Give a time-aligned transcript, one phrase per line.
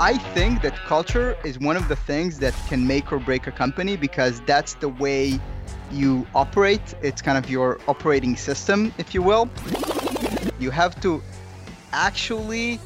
[0.00, 3.50] I think that culture is one of the things that can make or break a
[3.50, 5.40] company because that's the way
[5.90, 6.94] you operate.
[7.02, 9.50] It's kind of your operating system, if you will.
[10.60, 11.20] You have to
[11.92, 12.78] actually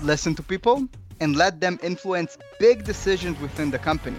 [0.00, 0.88] listen to people
[1.20, 4.16] and let them influence big decisions within the company.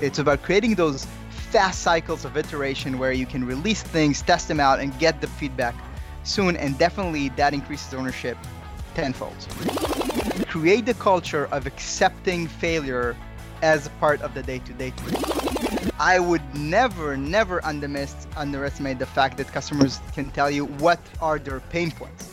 [0.00, 1.06] It's about creating those
[1.50, 5.26] fast cycles of iteration where you can release things, test them out, and get the
[5.26, 5.74] feedback
[6.22, 6.56] soon.
[6.56, 8.38] And definitely that increases ownership
[8.94, 9.36] tenfold.
[10.46, 13.16] Create the culture of accepting failure
[13.62, 14.92] as part of the day to day.
[15.98, 21.60] I would never, never underestimate the fact that customers can tell you what are their
[21.60, 22.32] pain points.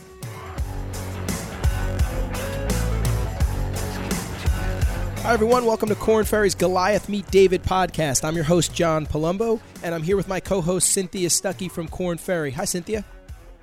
[5.25, 5.65] Hi, everyone.
[5.65, 8.23] Welcome to Korn Ferry's Goliath Meet David podcast.
[8.23, 11.87] I'm your host, John Palumbo, and I'm here with my co host, Cynthia Stuckey from
[11.87, 12.51] Korn Ferry.
[12.51, 13.03] Hi, Cynthia.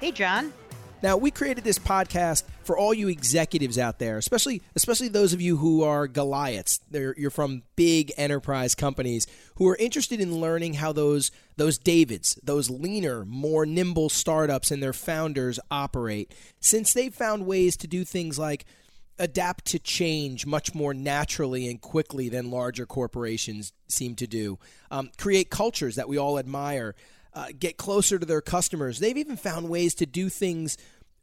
[0.01, 0.53] Hey, John.
[1.03, 5.41] Now, we created this podcast for all you executives out there, especially especially those of
[5.41, 6.79] you who are Goliaths.
[6.91, 12.39] They're, you're from big enterprise companies who are interested in learning how those those Davids,
[12.45, 16.33] those leaner, more nimble startups and their founders operate.
[16.61, 18.65] Since they've found ways to do things like
[19.19, 24.59] adapt to change much more naturally and quickly than larger corporations seem to do.
[24.91, 26.95] Um, create cultures that we all admire.
[27.35, 28.99] Uh, get closer to their customers.
[28.99, 30.77] They've even found ways to do things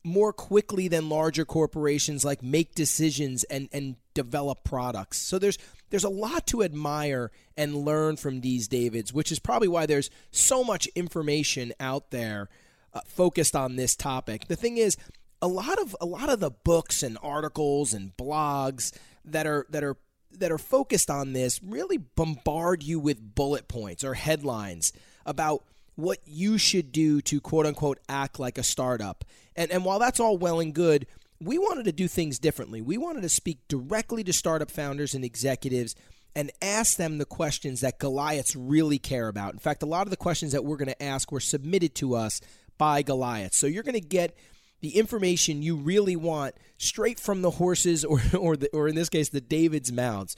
[0.04, 5.18] more quickly than larger corporations, like make decisions and and develop products.
[5.18, 5.58] So there's
[5.90, 10.10] there's a lot to admire and learn from these Davids, which is probably why there's
[10.32, 12.50] so much information out there
[12.94, 14.48] uh, focused on this topic.
[14.48, 14.98] The thing is,
[15.42, 18.94] a lot of a lot of the books and articles and blogs
[19.26, 19.98] that are that are
[20.32, 24.94] that are focused on this really bombard you with bullet points or headlines
[25.26, 25.64] about
[26.00, 29.26] what you should do to quote unquote act like a startup.
[29.56, 31.08] And and while that's all well and good,
[31.42, 32.82] we wanted to do things differently.
[32.82, 35.96] We wanted to speak directly to startup founders and executives
[36.36, 39.54] and ask them the questions that Goliaths really care about.
[39.54, 42.16] In fact, a lot of the questions that we're going to ask were submitted to
[42.16, 42.40] us
[42.78, 43.54] by Goliath.
[43.54, 44.36] So you're going to get
[44.82, 49.10] the information you really want straight from the horses or or, the, or in this
[49.10, 50.36] case the David's mouths.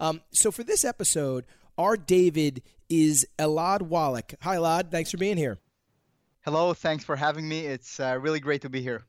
[0.00, 1.44] Um, so for this episode,
[1.78, 2.62] our David
[3.02, 4.34] is Elad Wallach.
[4.42, 4.90] Hi, Elad.
[4.90, 5.58] Thanks for being here.
[6.44, 6.74] Hello.
[6.74, 7.60] Thanks for having me.
[7.60, 9.04] It's uh, really great to be here.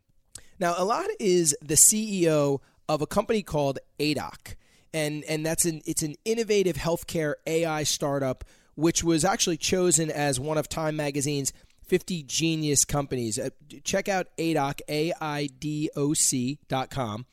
[0.59, 4.55] Now, Elad is the CEO of a company called Aidoc,
[4.93, 10.39] and and that's an it's an innovative healthcare AI startup which was actually chosen as
[10.39, 11.51] one of Time Magazine's
[11.87, 13.39] 50 genius companies.
[13.39, 13.49] Uh,
[13.83, 17.25] check out AIDOC, A I D O C dot com.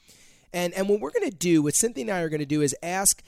[0.53, 2.61] And, and what we're going to do, what Cynthia and I are going to do,
[2.61, 3.23] is ask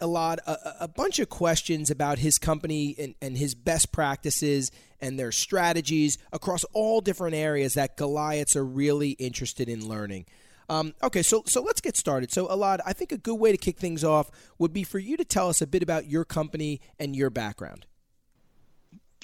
[0.00, 5.18] Elad a, a bunch of questions about his company and, and his best practices and
[5.18, 10.26] their strategies across all different areas that Goliaths are really interested in learning.
[10.68, 12.30] Um, okay, so so let's get started.
[12.30, 15.16] So, Elad, I think a good way to kick things off would be for you
[15.16, 17.86] to tell us a bit about your company and your background.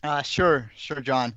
[0.02, 1.34] Uh, sure, sure, John.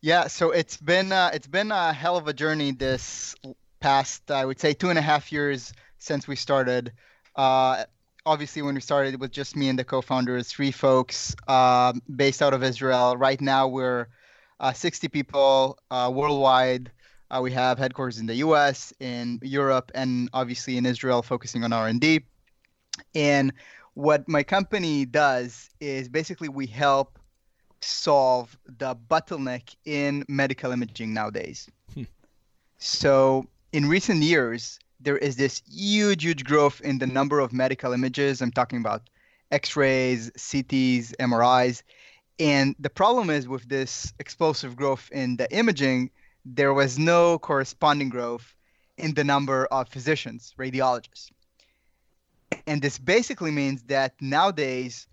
[0.00, 3.34] Yeah, so it's been uh, it's been a hell of a journey this
[3.80, 6.92] past I would say two and a half years since we started.
[7.34, 7.84] Uh,
[8.26, 12.42] obviously, when we started, it was just me and the co-founders, three folks uh, based
[12.42, 13.16] out of Israel.
[13.16, 14.08] Right now, we're
[14.60, 16.90] uh, 60 people uh, worldwide.
[17.30, 21.72] Uh, we have headquarters in the U.S., in Europe, and obviously in Israel, focusing on
[21.72, 22.24] R&D.
[23.14, 23.52] And
[23.94, 27.18] what my company does is basically we help
[27.80, 31.68] solve the bottleneck in medical imaging nowadays.
[31.94, 32.02] Hmm.
[32.78, 37.92] So, in recent years, there is this huge, huge growth in the number of medical
[37.92, 38.40] images.
[38.40, 39.08] I'm talking about
[39.50, 41.82] x rays, CTs, MRIs.
[42.38, 46.10] And the problem is with this explosive growth in the imaging,
[46.44, 48.54] there was no corresponding growth
[48.98, 51.30] in the number of physicians, radiologists.
[52.66, 55.06] And this basically means that nowadays,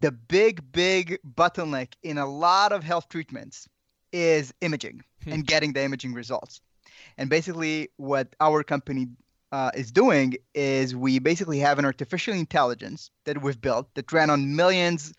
[0.00, 3.68] the big, big bottleneck in a lot of health treatments
[4.12, 5.32] is imaging hmm.
[5.32, 6.60] and getting the imaging results.
[7.18, 9.08] And basically, what our company
[9.52, 14.30] uh, is doing is we basically have an artificial intelligence that we've built that ran
[14.30, 15.12] on millions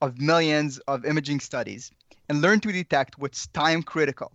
[0.00, 1.90] of millions of imaging studies
[2.28, 4.32] and learned to detect what's time critical.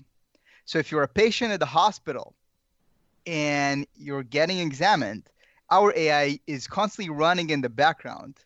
[0.65, 2.33] So if you're a patient at the hospital
[3.27, 5.29] and you're getting examined,
[5.69, 8.39] our AI is constantly running in the background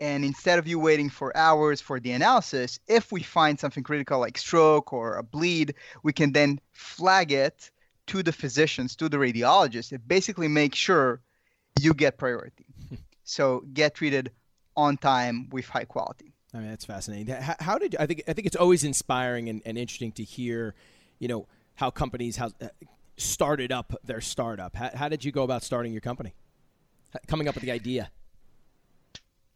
[0.00, 4.18] and instead of you waiting for hours for the analysis, if we find something critical
[4.20, 7.70] like stroke or a bleed, we can then flag it
[8.06, 11.20] to the physicians, to the radiologists, it basically makes sure
[11.80, 12.66] you get priority.
[13.24, 14.30] so get treated
[14.76, 16.32] on time with high quality.
[16.54, 17.34] I mean, that's fascinating.
[17.34, 18.22] How, how did I think?
[18.28, 20.74] I think it's always inspiring and, and interesting to hear,
[21.18, 22.68] you know, how companies, how uh,
[23.16, 24.74] started up their startup.
[24.74, 26.34] How, how did you go about starting your company?
[27.26, 28.10] Coming up with the idea?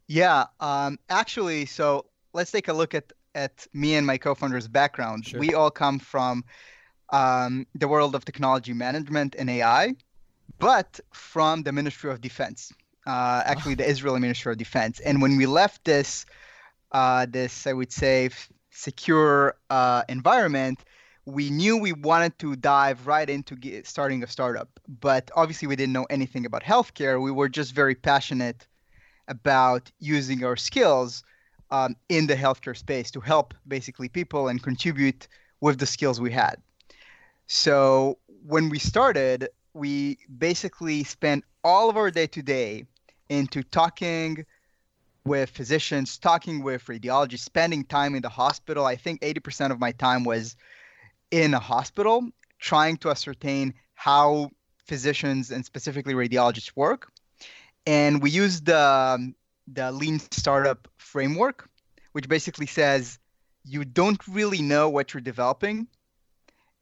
[0.06, 5.26] Yeah, um, actually, so let's take a look at at me and my co-founder's background.
[5.26, 5.38] Sure.
[5.38, 6.44] We all come from
[7.12, 9.94] um, the world of technology management and AI,
[10.58, 12.72] but from the Ministry of Defense.
[13.06, 15.00] Uh, actually, the Israeli Ministry of Defense.
[15.00, 16.26] And when we left this,
[16.92, 18.30] uh, this I would say,
[18.70, 20.80] secure uh, environment,
[21.24, 24.68] we knew we wanted to dive right into get, starting a startup.
[25.00, 27.20] But obviously, we didn't know anything about healthcare.
[27.20, 28.66] We were just very passionate
[29.28, 31.22] about using our skills
[31.70, 35.28] um, in the healthcare space to help basically people and contribute
[35.60, 36.56] with the skills we had.
[37.52, 42.84] So when we started, we basically spent all of our day to day
[43.28, 44.46] into talking
[45.24, 48.86] with physicians, talking with radiologists, spending time in the hospital.
[48.86, 50.54] I think 80% of my time was
[51.32, 52.28] in a hospital
[52.60, 54.50] trying to ascertain how
[54.86, 57.10] physicians and specifically radiologists work
[57.84, 59.34] and we used the um,
[59.66, 61.68] the lean startup framework
[62.12, 63.18] which basically says
[63.64, 65.86] you don't really know what you're developing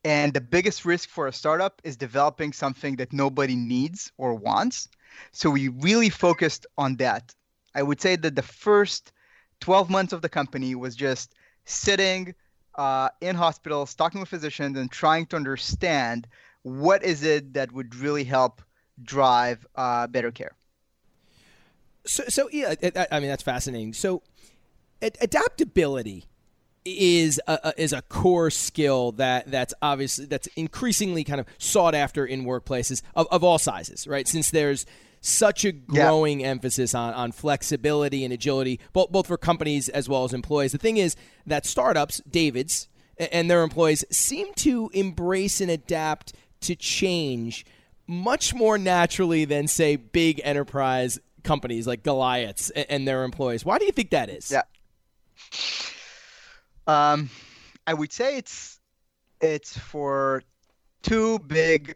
[0.05, 4.89] and the biggest risk for a startup is developing something that nobody needs or wants.
[5.33, 7.35] So we really focused on that.
[7.75, 9.13] I would say that the first
[9.61, 11.35] 12 months of the company was just
[11.65, 12.35] sitting
[12.77, 16.29] uh, in hospitals talking with physicians and trying to understand
[16.63, 18.63] what is it that would really help
[19.03, 20.53] drive uh, better care.
[22.05, 22.75] So, so yeah,
[23.11, 23.93] I mean that's fascinating.
[23.93, 24.23] So,
[25.03, 26.25] adaptability
[26.97, 32.25] is a, is a core skill that that's obviously that's increasingly kind of sought after
[32.25, 34.27] in workplaces of, of all sizes, right?
[34.27, 34.87] Since there's
[35.21, 36.49] such a growing yeah.
[36.49, 40.73] emphasis on, on flexibility and agility, both both for companies as well as employees.
[40.73, 42.89] The thing is that startups, David's,
[43.19, 47.67] and their employees seem to embrace and adapt to change
[48.07, 53.65] much more naturally than say big enterprise companies like Goliaths and their employees.
[53.65, 54.51] Why do you think that is?
[54.51, 54.63] Yeah.
[56.89, 57.29] Um,
[57.87, 58.81] I would say it's
[59.41, 60.43] it's for
[61.03, 61.95] two big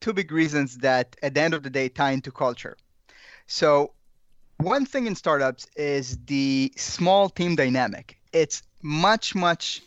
[0.00, 2.76] two big reasons that at the end of the day tie into culture.
[3.46, 3.92] So
[4.58, 8.18] one thing in startups is the small team dynamic.
[8.32, 9.82] It's much much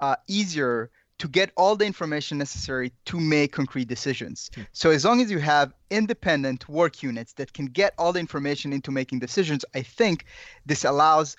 [0.00, 4.50] uh, easier to get all the information necessary to make concrete decisions.
[4.54, 4.62] Hmm.
[4.72, 8.72] So as long as you have independent work units that can get all the information
[8.72, 10.26] into making decisions, I think
[10.66, 11.36] this allows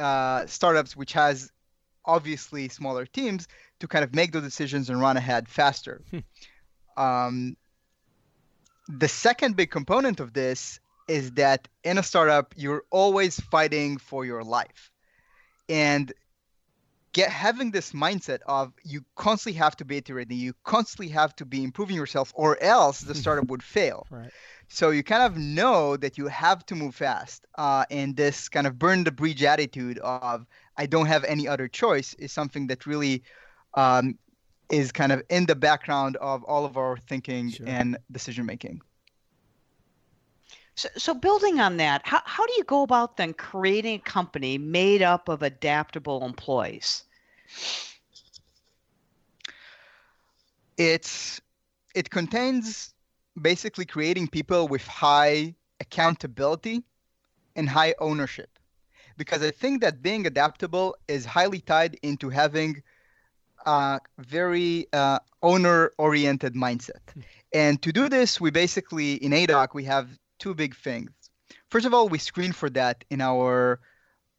[0.00, 1.50] uh, startups which has
[2.04, 3.46] obviously smaller teams
[3.80, 6.02] to kind of make those decisions and run ahead faster.
[6.10, 6.18] Hmm.
[6.96, 7.56] Um,
[8.88, 14.24] the second big component of this is that in a startup, you're always fighting for
[14.24, 14.90] your life.
[15.68, 16.12] And
[17.12, 21.44] get having this mindset of you constantly have to be iterating, you constantly have to
[21.44, 24.06] be improving yourself, or else the startup would fail.
[24.10, 24.30] Right.
[24.72, 28.68] So you kind of know that you have to move fast, uh, and this kind
[28.68, 30.46] of burn the bridge attitude of
[30.76, 33.24] I don't have any other choice is something that really
[33.74, 34.16] um,
[34.70, 37.66] is kind of in the background of all of our thinking sure.
[37.68, 38.80] and decision making.
[40.76, 44.56] So, so building on that, how, how do you go about then creating a company
[44.56, 47.02] made up of adaptable employees?
[50.78, 51.40] It's
[51.92, 52.94] it contains
[53.40, 56.82] basically creating people with high accountability
[57.56, 58.50] and high ownership.
[59.16, 62.82] Because I think that being adaptable is highly tied into having
[63.66, 67.02] a very uh, owner oriented mindset.
[67.12, 67.20] Hmm.
[67.52, 70.08] And to do this, we basically, in Aidoc, we have
[70.38, 71.10] two big things.
[71.68, 73.80] First of all, we screen for that in our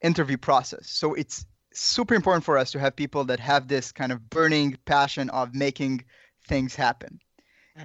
[0.01, 0.89] interview process.
[0.89, 4.77] So it's super important for us to have people that have this kind of burning
[4.85, 6.03] passion of making
[6.47, 7.19] things happen.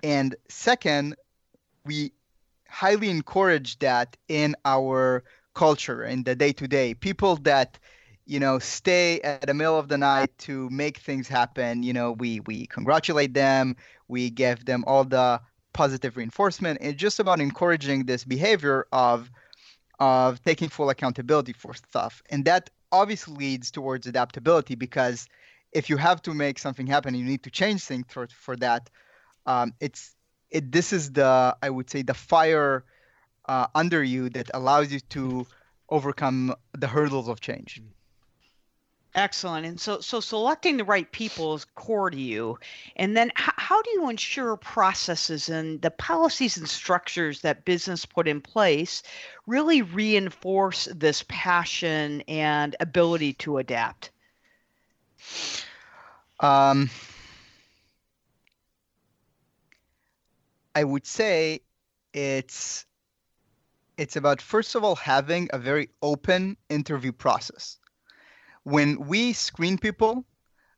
[0.03, 1.17] And second,
[1.85, 2.13] we
[2.69, 5.25] highly encourage that in our
[5.55, 6.95] culture in the day to day.
[6.95, 7.79] People that
[8.27, 12.11] you know stay at the middle of the night to make things happen you know
[12.11, 13.77] we we congratulate them
[14.09, 15.41] we give them all the
[15.77, 16.79] positive reinforcement.
[16.81, 19.31] It's just about encouraging this behavior of
[20.01, 25.27] of taking full accountability for stuff, and that obviously leads towards adaptability because
[25.73, 28.91] if you have to make something happen, you need to change things for for that.
[29.47, 30.15] Um, it's
[30.51, 30.71] it.
[30.71, 32.85] This is the I would say the fire
[33.47, 35.47] uh, under you that allows you to
[35.89, 37.81] overcome the hurdles of change.
[39.17, 39.65] Excellent.
[39.65, 42.59] And so, so selecting the right people is core to you.
[42.97, 48.05] And then, h- how do you ensure processes and the policies and structures that business
[48.05, 49.03] put in place
[49.47, 54.11] really reinforce this passion and ability to adapt?
[56.41, 56.91] Um,
[60.77, 61.61] I would say
[62.13, 62.85] it's
[63.97, 67.79] it's about first of all having a very open interview process.
[68.65, 70.27] When we screen people,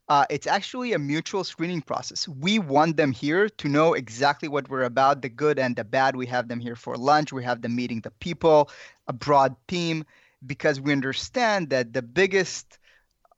[0.08, 2.28] uh, it's actually a mutual screening process.
[2.28, 6.14] We want them here to know exactly what we're about, the good and the bad.
[6.14, 7.32] We have them here for lunch.
[7.32, 8.70] We have them meeting the people,
[9.08, 10.04] a broad team,
[10.46, 12.77] because we understand that the biggest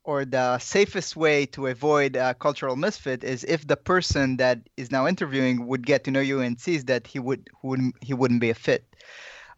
[0.03, 4.91] or the safest way to avoid a cultural misfit is if the person that is
[4.91, 8.41] now interviewing would get to know you and sees that he would wouldn't he wouldn't
[8.41, 8.85] be a fit.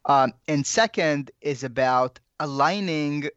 [0.06, 3.30] Um, and second is about aligning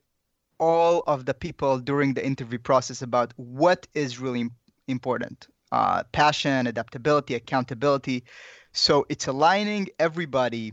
[0.58, 4.48] all of the people during the interview process about what is really
[4.88, 8.24] important uh, passion, adaptability, accountability.
[8.72, 10.72] So it's aligning everybody,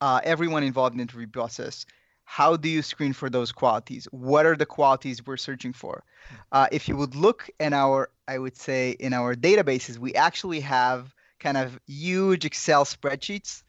[0.00, 1.86] uh, everyone involved in the interview process.
[2.24, 4.08] How do you screen for those qualities?
[4.10, 6.04] What are the qualities we're searching for?
[6.50, 10.60] Uh, if you would look in our, I would say, in our databases, we actually
[10.60, 13.62] have kind of huge Excel spreadsheets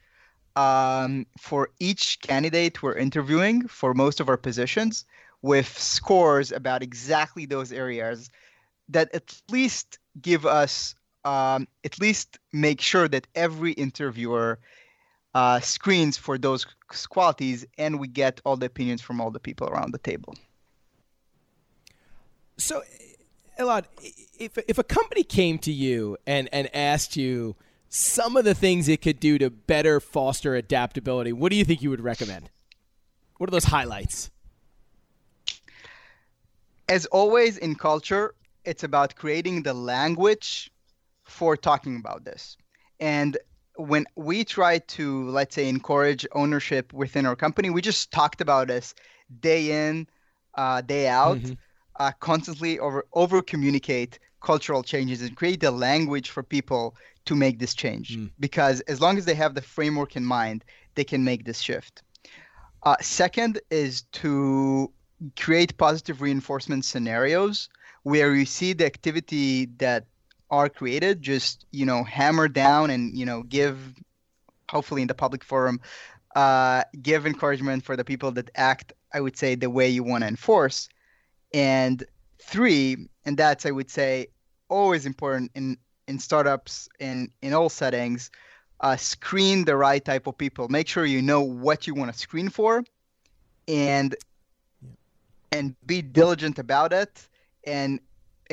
[0.56, 5.06] um, for each candidate we're interviewing for most of our positions
[5.42, 8.30] with scores about exactly those areas
[8.90, 10.96] that at least give us
[11.26, 14.60] um, at least make sure that every interviewer
[15.34, 16.66] uh, screens for those
[17.10, 20.36] qualities and we get all the opinions from all the people around the table
[22.58, 22.82] so
[23.60, 23.86] elad
[24.38, 27.56] if, if a company came to you and, and asked you
[27.90, 31.82] some of the things it could do to better foster adaptability, what do you think
[31.84, 32.50] you would recommend?
[33.38, 34.32] What are those highlights?
[36.90, 38.34] As always in culture,
[38.66, 40.72] it's about creating the language
[41.24, 42.58] for talking about this.
[43.00, 43.38] And
[43.76, 48.68] when we try to, let's say, encourage ownership within our company, we just talked about
[48.68, 48.94] this
[49.40, 50.08] day in,
[50.56, 51.54] uh, day out, mm-hmm.
[51.98, 57.60] uh, constantly over over communicate cultural changes and create the language for people to make
[57.60, 58.30] this change mm.
[58.40, 60.64] because as long as they have the framework in mind
[60.96, 62.04] they can make this shift
[62.84, 64.92] uh, second is to
[65.40, 67.70] create positive reinforcement scenarios
[68.04, 70.06] where you see the activity that
[70.54, 73.76] are created just you know hammer down and you know give
[74.70, 75.82] hopefully in the public forum
[76.36, 80.22] uh, give encouragement for the people that act i would say the way you want
[80.24, 80.90] to enforce
[81.56, 82.04] and
[82.40, 84.28] three and that's i would say
[84.70, 85.76] always important in
[86.08, 88.30] in startups in in all settings
[88.82, 92.18] uh, screen the right type of people make sure you know what you want to
[92.18, 92.84] screen for
[93.68, 94.16] and
[94.84, 94.90] yeah.
[95.52, 97.28] and be diligent about it
[97.66, 98.00] and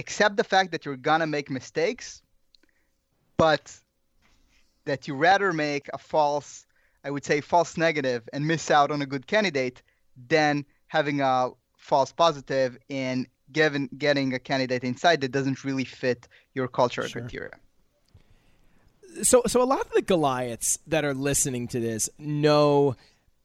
[0.03, 2.23] accept the fact that you're gonna make mistakes
[3.37, 3.65] but
[4.85, 6.67] that you rather make a false
[7.07, 9.83] i would say false negative and miss out on a good candidate
[10.29, 16.29] than having a false positive and given getting a candidate inside that doesn't really fit
[16.55, 17.23] your culture sure.
[17.23, 17.53] criteria.
[19.23, 22.97] So, so a lot of the Goliaths that are listening to this know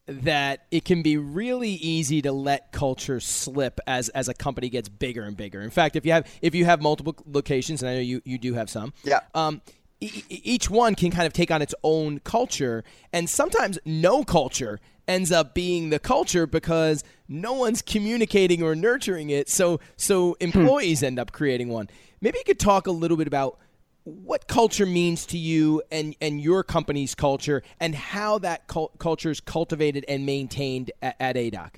[0.07, 4.89] that it can be really easy to let culture slip as as a company gets
[4.89, 5.61] bigger and bigger.
[5.61, 8.37] In fact, if you have if you have multiple locations, and I know you you
[8.37, 9.21] do have some, yeah.
[9.33, 9.61] Um,
[10.01, 12.83] each one can kind of take on its own culture,
[13.13, 19.29] and sometimes no culture ends up being the culture because no one's communicating or nurturing
[19.29, 19.49] it.
[19.49, 20.43] So so hmm.
[20.43, 21.89] employees end up creating one.
[22.21, 23.59] Maybe you could talk a little bit about
[24.05, 29.31] what culture means to you and, and your company's culture and how that cult- culture
[29.31, 31.75] is cultivated and maintained at, at Aidoc.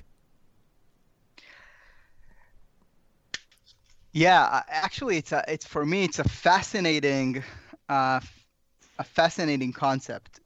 [4.12, 7.42] Yeah, actually, it's a, it's for me, it's a fascinating,
[7.88, 8.20] uh,
[8.98, 10.40] a fascinating concept,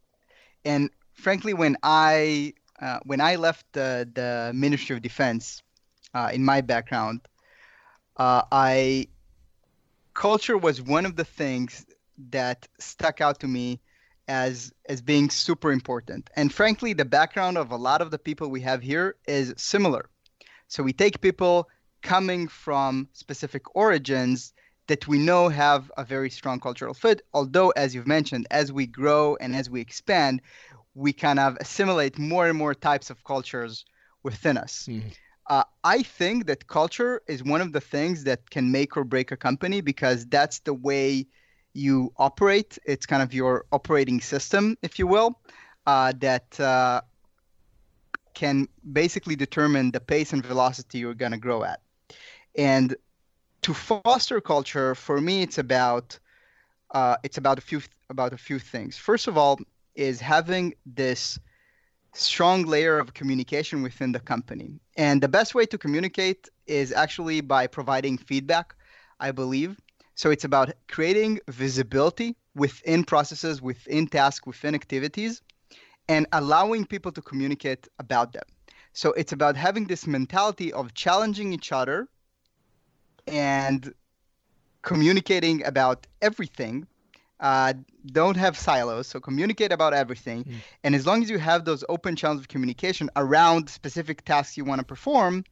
[0.65, 5.63] and frankly, when I uh, when I left the, the Ministry of Defense,
[6.13, 7.21] uh, in my background,
[8.17, 9.07] uh, I
[10.15, 11.87] culture was one of the things
[12.31, 13.81] that stuck out to me
[14.29, 16.31] as as being super important.
[16.37, 20.09] And frankly, the background of a lot of the people we have here is similar.
[20.69, 21.69] So we take people
[22.03, 24.53] coming from specific origins
[24.87, 27.23] that we know have a very strong cultural fit.
[27.33, 30.41] Although, as you've mentioned, as we grow and as we expand,
[30.95, 33.85] we kind of assimilate more and more types of cultures
[34.23, 34.87] within us.
[34.89, 35.09] Mm-hmm.
[35.49, 39.33] Uh, I think that culture is one of the things that can make or break
[39.33, 41.27] a company because that's the way
[41.75, 42.79] you operate.
[42.85, 45.41] It's kind of your operating system, if you will,
[45.87, 47.01] uh, that uh,
[48.35, 51.81] can basically determine the pace and velocity you're going to grow at.
[52.57, 52.95] And
[53.63, 56.19] to foster culture, for me, it's about
[56.93, 57.81] uh, it's about a few
[58.11, 58.99] about a few things.
[58.99, 59.59] First of all,
[59.95, 61.39] is having this
[62.13, 64.81] strong layer of communication within the company.
[64.97, 68.75] And the best way to communicate is actually by providing feedback,
[69.21, 69.81] I believe.
[70.15, 75.41] So it's about creating visibility within processes, within tasks, within activities,
[76.09, 78.45] and allowing people to communicate about them.
[78.93, 82.09] So it's about having this mentality of challenging each other
[83.27, 83.93] and
[84.83, 86.87] communicating about everything.
[87.43, 87.73] Uh,
[88.07, 90.45] don't have silos, so communicate about everything.
[90.45, 90.55] Mm.
[90.85, 94.65] And as long as you have those open channels of communication around specific tasks you
[94.65, 95.45] want to perform,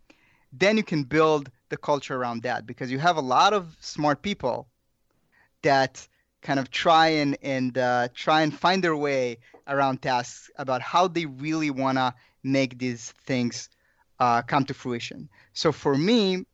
[0.52, 4.22] then you can build the culture around that because you have a lot of smart
[4.22, 4.68] people
[5.62, 6.06] that
[6.42, 11.08] kind of try and and uh, try and find their way around tasks about how
[11.08, 13.68] they really want to make these things
[14.20, 15.28] uh, come to fruition.
[15.54, 16.44] So for me,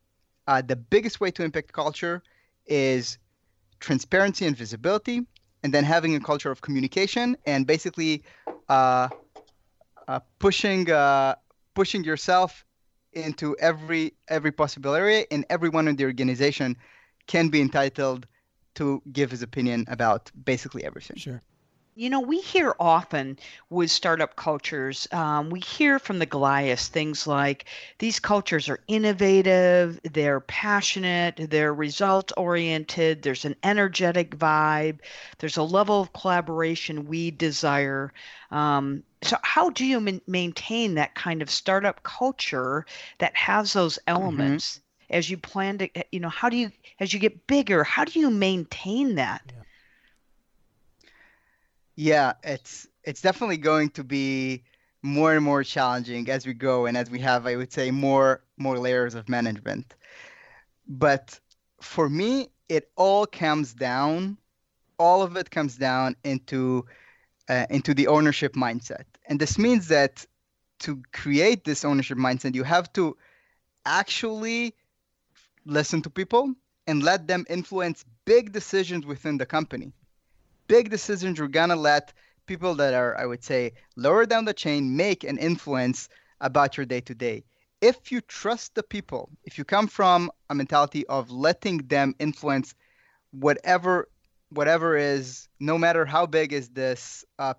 [0.47, 2.23] uh, the biggest way to impact culture
[2.65, 3.19] is
[3.79, 5.25] transparency and visibility,
[5.63, 8.23] and then having a culture of communication and basically
[8.69, 9.09] uh,
[10.07, 11.35] uh, pushing uh,
[11.73, 12.65] pushing yourself
[13.13, 16.77] into every every possible area, and everyone in the organization
[17.27, 18.27] can be entitled
[18.75, 21.17] to give his opinion about basically everything.
[21.17, 21.41] Sure.
[21.97, 23.39] You know, we hear often
[23.71, 27.65] with startup cultures, um, we hear from the Goliaths things like
[27.97, 34.99] these cultures are innovative, they're passionate, they're result oriented, there's an energetic vibe,
[35.39, 38.13] there's a level of collaboration we desire.
[38.51, 42.85] Um, so, how do you maintain that kind of startup culture
[43.17, 44.21] that has those mm-hmm.
[44.21, 44.73] elements?
[44.73, 48.03] Mm-hmm as you plan to you know how do you as you get bigger how
[48.03, 49.63] do you maintain that yeah.
[51.97, 54.63] Yeah, it's it's definitely going to be
[55.01, 58.43] more and more challenging as we go and as we have, I would say, more
[58.57, 59.95] more layers of management.
[60.87, 61.39] But
[61.81, 64.37] for me, it all comes down,
[64.99, 66.85] all of it comes down into
[67.49, 70.25] uh, into the ownership mindset, and this means that
[70.81, 73.17] to create this ownership mindset, you have to
[73.85, 74.75] actually
[75.65, 76.53] listen to people
[76.85, 79.93] and let them influence big decisions within the company
[80.67, 82.13] big decisions you're gonna let
[82.45, 86.09] people that are, I would say, lower down the chain make an influence
[86.41, 87.43] about your day to day.
[87.81, 92.73] If you trust the people, if you come from a mentality of letting them influence
[93.31, 94.07] whatever
[94.49, 97.53] whatever is, no matter how big is this uh,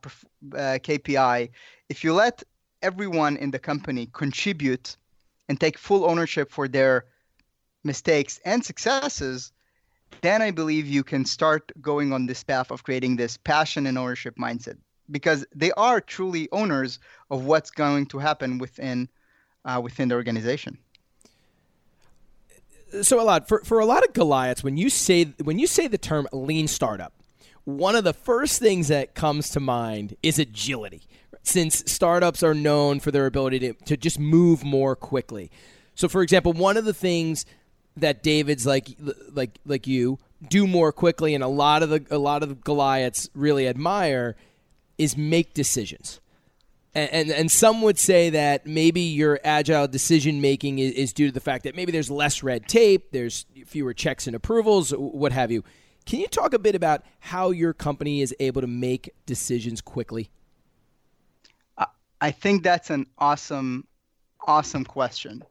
[0.54, 1.50] uh, KPI,
[1.90, 2.42] if you let
[2.80, 4.96] everyone in the company contribute
[5.50, 7.04] and take full ownership for their
[7.84, 9.52] mistakes and successes,
[10.20, 13.96] then I believe you can start going on this path of creating this passion and
[13.96, 14.78] ownership mindset
[15.10, 16.98] because they are truly owners
[17.30, 19.08] of what's going to happen within
[19.64, 20.78] uh, within the organization.
[23.02, 25.88] So a lot for for a lot of Goliaths, when you say when you say
[25.88, 27.12] the term lean startup,
[27.64, 31.02] one of the first things that comes to mind is agility,
[31.42, 35.50] since startups are known for their ability to, to just move more quickly.
[35.94, 37.44] So, for example, one of the things
[38.00, 38.88] that David's like
[39.32, 43.28] like like you do more quickly, and a lot of the a lot of Goliaths
[43.34, 44.36] really admire
[44.96, 46.20] is make decisions.
[46.94, 51.26] And, and, and some would say that maybe your agile decision making is, is due
[51.26, 55.30] to the fact that maybe there's less red tape, there's fewer checks and approvals, what
[55.32, 55.62] have you.
[56.06, 60.30] Can you talk a bit about how your company is able to make decisions quickly?
[62.20, 63.86] I think that's an awesome,
[64.46, 65.44] awesome question.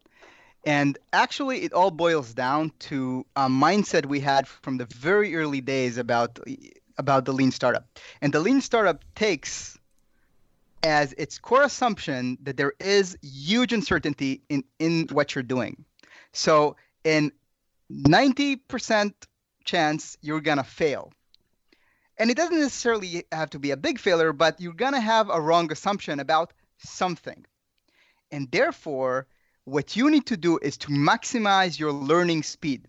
[0.68, 5.62] And actually, it all boils down to a mindset we had from the very early
[5.62, 6.40] days about
[6.98, 7.88] about the lean startup.
[8.22, 9.78] And the lean startup takes
[10.84, 15.86] as its core assumption that there is huge uncertainty in, in what you're doing.
[16.34, 16.76] So
[17.06, 17.32] in
[17.90, 19.14] 90%
[19.64, 21.14] chance you're gonna fail.
[22.18, 25.40] And it doesn't necessarily have to be a big failure, but you're gonna have a
[25.40, 27.46] wrong assumption about something.
[28.32, 29.28] And therefore,
[29.68, 32.88] what you need to do is to maximize your learning speed.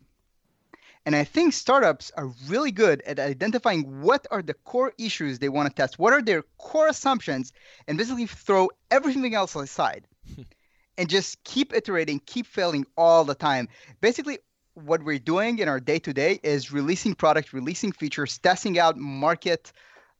[1.05, 5.49] And I think startups are really good at identifying what are the core issues they
[5.49, 7.53] want to test, what are their core assumptions,
[7.89, 10.07] and basically throw everything else aside
[10.99, 13.69] and just keep iterating, keep failing all the time.
[14.01, 14.39] Basically,
[14.75, 18.97] what we're doing in our day to day is releasing product, releasing features, testing out
[18.97, 19.73] market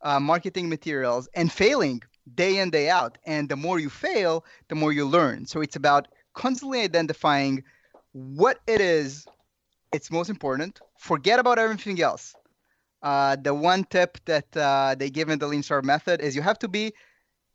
[0.03, 2.03] uh, marketing materials, and failing
[2.35, 3.17] day in day out.
[3.27, 5.47] And the more you fail, the more you learn.
[5.47, 7.65] So it's about constantly identifying
[8.13, 9.27] what it is
[9.93, 10.81] it's most important.
[10.99, 12.35] Forget about everything else.
[13.03, 16.43] Uh, the one tip that uh, they give in the lean startup method is you
[16.43, 16.93] have to be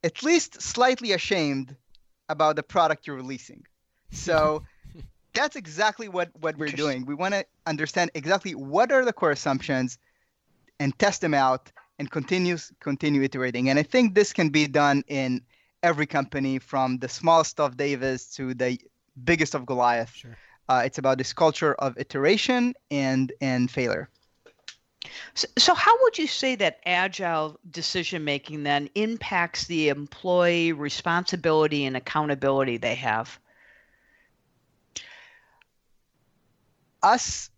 [0.04, 1.76] at least slightly ashamed
[2.30, 3.64] about the product you're releasing.
[4.12, 4.64] So
[5.34, 7.06] that's exactly what, what we're doing.
[7.06, 9.98] We want to understand exactly what are the core assumptions
[10.80, 13.70] and test them out and continue continue iterating.
[13.70, 15.42] And i think this can be done in
[15.84, 18.80] every company from the smallest of Davis to the
[19.24, 20.16] biggest of Goliath.
[20.16, 20.38] Sure.
[20.68, 24.10] Uh, it's about this culture of iteration and and failure.
[25.34, 31.86] So, so, how would you say that agile decision making then impacts the employee responsibility
[31.86, 33.38] and accountability they have?
[37.04, 37.50] Us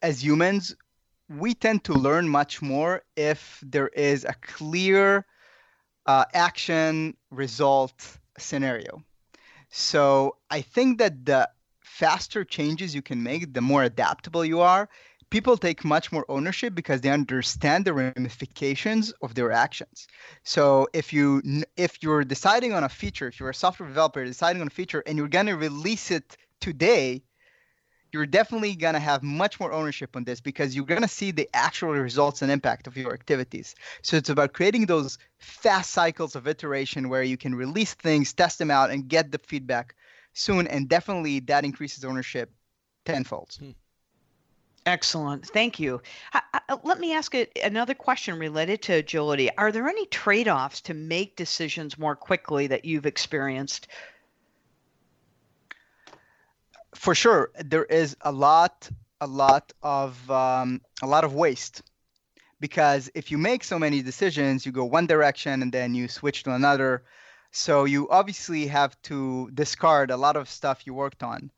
[0.00, 0.76] as humans,
[1.28, 5.26] we tend to learn much more if there is a clear
[6.06, 9.02] uh, action result scenario.
[9.70, 11.48] So I think that the
[11.82, 14.88] faster changes you can make, the more adaptable you are.
[15.30, 20.06] People take much more ownership because they understand the ramifications of their actions.
[20.44, 21.42] So if you
[21.76, 25.02] if you're deciding on a feature, if you're a software developer deciding on a feature
[25.06, 27.22] and you're going to release it today,
[28.12, 31.30] you're definitely going to have much more ownership on this because you're going to see
[31.30, 33.74] the actual results and impact of your activities.
[34.02, 38.58] So it's about creating those fast cycles of iteration where you can release things, test
[38.58, 39.94] them out, and get the feedback
[40.34, 40.66] soon.
[40.66, 42.52] And definitely that increases ownership
[43.06, 43.56] tenfold.
[43.58, 43.70] Hmm.
[44.84, 45.46] Excellent.
[45.46, 46.02] Thank you.
[46.82, 49.48] let me ask another question related to agility.
[49.56, 53.86] Are there any trade offs to make decisions more quickly that you've experienced?
[56.94, 58.88] For sure there is a lot
[59.20, 61.82] a lot of um, a lot of waste.
[62.60, 66.42] Because if you make so many decisions you go one direction and then you switch
[66.44, 67.02] to another.
[67.50, 71.50] So you obviously have to discard a lot of stuff you worked on.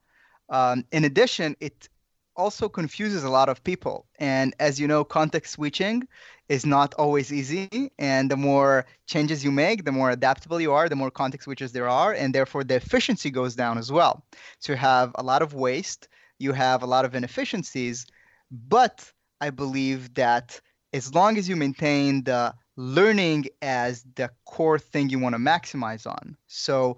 [0.49, 1.88] Um, in addition it
[2.37, 6.07] also confuses a lot of people and as you know context switching
[6.49, 7.90] is not always easy.
[7.99, 11.73] And the more changes you make, the more adaptable you are, the more context switches
[11.73, 14.25] there are, and therefore the efficiency goes down as well.
[14.59, 18.07] So you have a lot of waste, you have a lot of inefficiencies,
[18.51, 20.61] but I believe that
[20.92, 26.07] as long as you maintain the learning as the core thing you want to maximize
[26.07, 26.97] on, so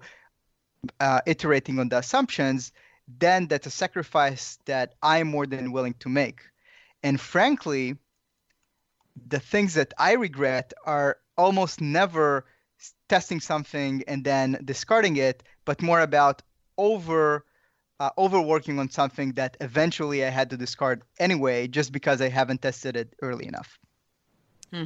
[0.99, 2.71] uh, iterating on the assumptions,
[3.07, 6.41] then that's a sacrifice that I'm more than willing to make.
[7.03, 7.95] And frankly,
[9.27, 12.45] the things that I regret are almost never
[13.09, 16.41] testing something and then discarding it, but more about
[16.77, 17.45] over
[17.99, 22.61] uh, overworking on something that eventually I had to discard anyway, just because I haven't
[22.61, 23.79] tested it early enough.
[24.71, 24.83] Hmm.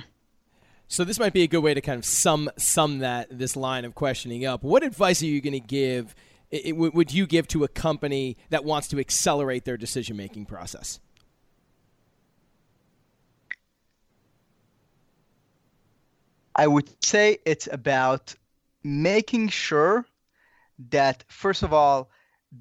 [0.87, 3.85] So this might be a good way to kind of sum sum that this line
[3.85, 4.63] of questioning up.
[4.63, 6.15] What advice are you going to give?
[6.51, 10.99] It, would you give to a company that wants to accelerate their decision making process?
[16.55, 18.35] I would say it's about
[18.83, 20.05] making sure
[20.89, 22.09] that first of all,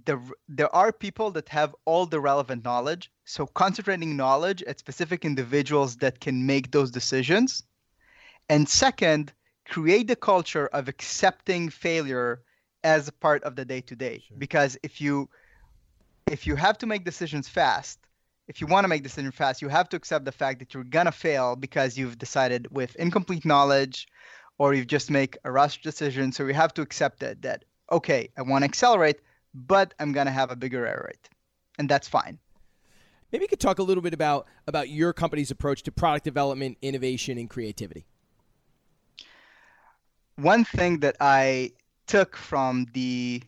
[0.05, 3.11] the, there are people that have all the relevant knowledge.
[3.25, 7.65] So concentrating knowledge at specific individuals that can make those decisions.
[8.49, 9.33] And second,
[9.69, 12.43] create the culture of accepting failure
[12.85, 14.25] as a part of the day to day.
[14.39, 15.29] Because if you
[16.27, 17.99] if you have to make decisions fast,
[18.47, 20.85] if you want to make decisions fast, you have to accept the fact that you're
[20.85, 24.09] gonna fail because you've decided with incomplete knowledge,
[24.59, 26.33] or you've just make a rush decision.
[26.33, 29.21] So you have to accept it that okay, I want to accelerate,
[29.53, 31.29] but I'm gonna have a bigger error rate,
[31.79, 32.39] and that's fine.
[33.33, 36.79] Maybe you could talk a little bit about about your company's approach to product development,
[36.83, 38.05] innovation, and creativity.
[40.37, 41.73] One thing that I
[42.11, 43.41] took from the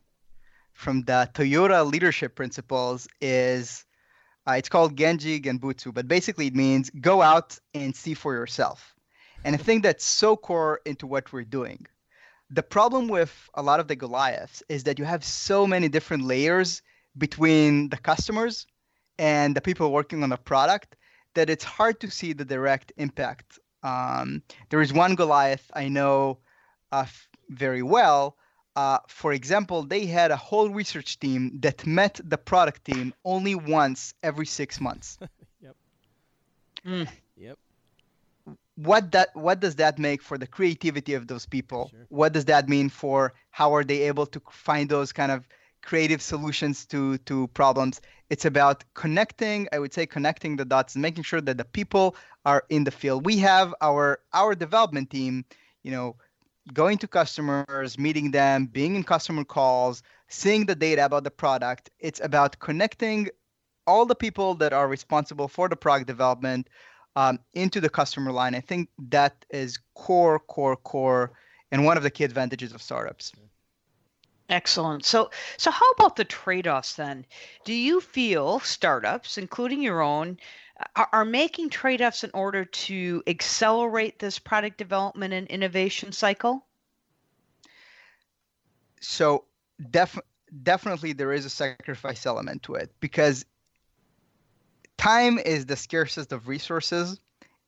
[0.72, 3.85] from the Toyota leadership principles is
[4.46, 8.94] uh, it's called Genchi Genbutsu, but basically it means go out and see for yourself.
[9.44, 11.87] And I think that's so core into what we're doing.
[12.51, 16.25] The problem with a lot of the Goliaths is that you have so many different
[16.25, 16.83] layers
[17.18, 18.66] between the customers
[19.18, 20.94] and the people working on the product
[21.35, 23.59] that it's hard to see the direct impact.
[23.83, 26.38] Um, there is one Goliath I know
[26.92, 27.07] uh,
[27.48, 28.37] very well
[28.74, 33.54] uh, for example, they had a whole research team that met the product team only
[33.54, 35.18] once every six months.
[35.62, 35.76] yep.
[36.87, 37.08] Mm.
[37.37, 37.58] Yep.
[38.76, 41.90] What that what does that make for the creativity of those people?
[41.90, 42.06] Sure.
[42.08, 45.46] What does that mean for how are they able to find those kind of
[45.82, 48.00] creative solutions to to problems?
[48.30, 49.68] It's about connecting.
[49.72, 52.90] I would say connecting the dots and making sure that the people are in the
[52.90, 53.26] field.
[53.26, 55.44] We have our our development team.
[55.82, 56.16] You know
[56.72, 61.90] going to customers, meeting them, being in customer calls, seeing the data about the product.
[61.98, 63.29] It's about connecting
[63.87, 66.68] all the people that are responsible for the product development
[67.16, 68.55] um, into the customer line.
[68.55, 71.33] I think that is core, core, core,
[71.70, 73.33] and one of the key advantages of startups.
[74.48, 75.05] Excellent.
[75.05, 77.25] So, so how about the trade-offs then?
[77.64, 80.38] Do you feel startups, including your own,
[80.97, 86.66] are, making trade-offs in order to accelerate this product development and innovation cycle?
[89.01, 89.45] So
[89.90, 90.18] def-
[90.62, 93.45] definitely there is a sacrifice element to it because
[94.97, 97.18] time is the scarcest of resources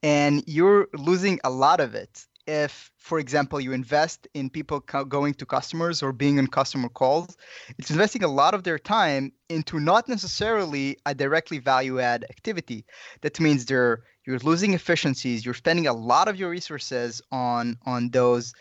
[0.02, 5.04] and you're losing a lot of it if for example you invest in people co-
[5.04, 7.36] going to customers or being on customer calls
[7.78, 12.84] it's investing a lot of their time into not necessarily a directly value add activity.
[13.22, 18.10] That means they're you're losing efficiencies you're spending a lot of your resources on on
[18.10, 18.54] those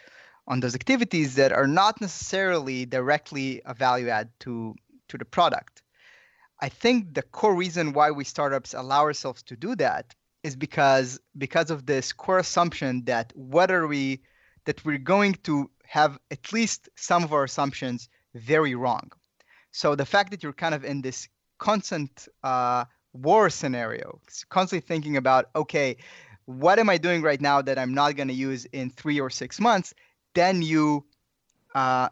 [0.48, 4.76] on those activities that are not necessarily directly a value add to
[5.10, 5.82] to the product.
[6.62, 11.20] I think the core reason why we startups allow ourselves to do that is because
[11.38, 14.22] because of this core assumption that whether we
[14.66, 19.12] that we're going to have at least some of our assumptions very wrong.
[19.72, 21.28] So the fact that you're kind of in this
[21.58, 25.98] constant uh, war scenario, constantly thinking about, okay,
[26.46, 29.30] what am I doing right now that I'm not going to use in three or
[29.30, 29.94] six months?
[30.34, 31.06] Then you,
[31.76, 32.10] uh,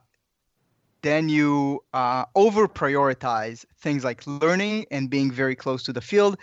[1.02, 6.38] then you uh, over prioritize things like learning and being very close to the field,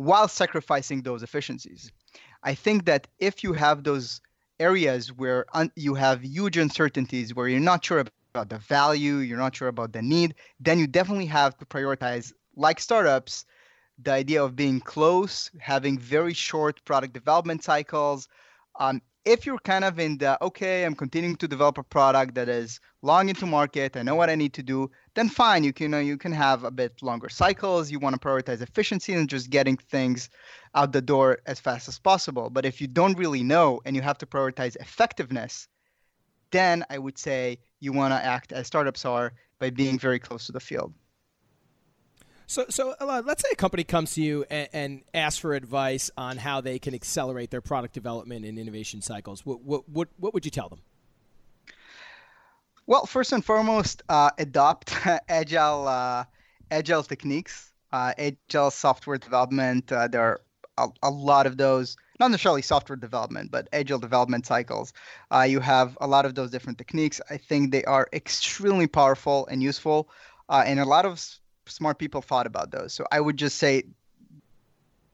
[0.00, 1.92] while sacrificing those efficiencies.
[2.42, 4.22] I think that if you have those
[4.58, 8.02] areas where un- you have huge uncertainties, where you're not sure
[8.34, 12.32] about the value, you're not sure about the need, then you definitely have to prioritize,
[12.56, 13.44] like startups,
[14.02, 18.26] the idea of being close, having very short product development cycles.
[18.78, 22.48] Um, if you're kind of in the okay, I'm continuing to develop a product that
[22.48, 25.92] is long into market, I know what I need to do, then fine, you can
[25.94, 27.90] uh, you can have a bit longer cycles.
[27.90, 30.30] You want to prioritize efficiency and just getting things
[30.74, 32.48] out the door as fast as possible.
[32.50, 35.68] But if you don't really know and you have to prioritize effectiveness,
[36.50, 40.46] then I would say you want to act as startups are by being very close
[40.46, 40.94] to the field.
[42.50, 46.36] So, so let's say a company comes to you and, and, asks for advice on
[46.36, 49.46] how they can accelerate their product development and innovation cycles.
[49.46, 50.80] What, what, what, what would you tell them?
[52.88, 54.92] Well, first and foremost, uh, adopt
[55.28, 56.24] agile uh,
[56.72, 59.92] agile techniques, uh, agile software development.
[59.92, 60.40] Uh, there are
[60.76, 64.92] a, a, lot of those, not necessarily software development, but agile development cycles.
[65.30, 67.20] Uh, you have a lot of those different techniques.
[67.30, 70.08] I think they are extremely powerful and useful,
[70.48, 71.24] uh, and a lot of
[71.70, 72.92] smart people thought about those.
[72.92, 73.84] So I would just say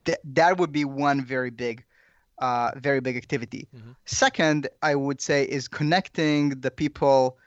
[0.05, 1.85] that that would be one very big
[2.39, 3.67] uh, very big activity.
[3.75, 3.93] Mm-hmm.
[4.05, 7.39] Second, I would say is connecting the people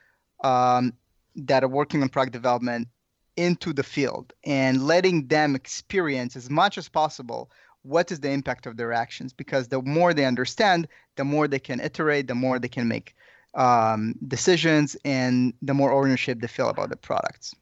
[0.44, 0.94] um,
[1.36, 2.88] that are working on product development
[3.38, 7.50] into the field and letting them experience as much as possible
[7.84, 11.60] what is the impact of their actions because the more they understand the more they
[11.60, 13.16] can iterate the more they can make
[13.56, 17.56] um, decisions and the more ownership they feel about the products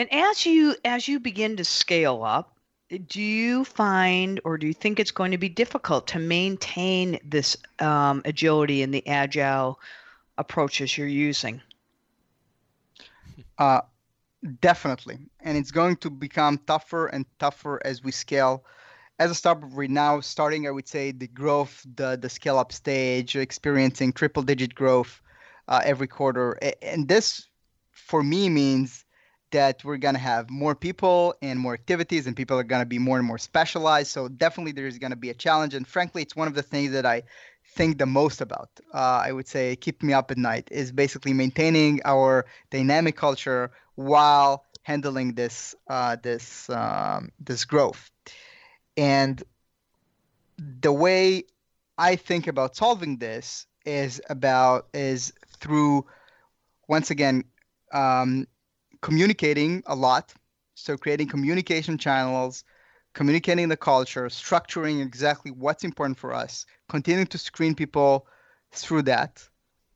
[0.00, 2.58] and as you as you begin to scale up
[3.06, 7.56] do you find or do you think it's going to be difficult to maintain this
[7.78, 9.78] um, agility and the agile
[10.38, 11.60] approaches you're using?
[13.58, 13.82] Uh,
[14.60, 15.18] definitely.
[15.38, 18.64] And it's going to become tougher and tougher as we scale.
[19.20, 22.72] As a startup, we're now starting, I would say, the growth, the, the scale up
[22.72, 25.20] stage, experiencing triple digit growth
[25.68, 26.58] uh, every quarter.
[26.82, 27.46] And this,
[27.92, 29.04] for me, means
[29.52, 32.86] that we're going to have more people and more activities and people are going to
[32.86, 36.22] be more and more specialized so definitely there's going to be a challenge and frankly
[36.22, 37.22] it's one of the things that i
[37.74, 41.32] think the most about, uh, I would say, keep me up at night, is basically
[41.32, 48.10] maintaining our dynamic culture while handling this uh, this um, this growth.
[48.96, 49.42] And
[50.58, 51.44] the way
[51.96, 56.06] I think about solving this is about is through
[56.88, 57.44] once again
[57.92, 58.46] um,
[59.02, 60.32] communicating a lot.
[60.74, 62.64] So creating communication channels
[63.14, 68.26] communicating the culture, structuring exactly what's important for us, continuing to screen people
[68.72, 69.46] through that,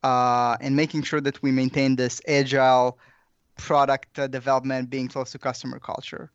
[0.02, 2.98] uh, and making sure that we maintain this agile
[3.56, 6.30] product uh, development, being close to customer culture.